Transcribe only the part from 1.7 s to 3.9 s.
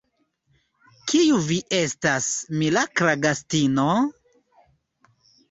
estas, mirakla gastino?